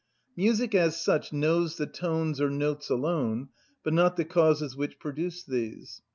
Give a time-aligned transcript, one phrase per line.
[0.35, 3.49] Music as such knows the tones or notes alone,
[3.83, 6.01] but not the causes which produce these.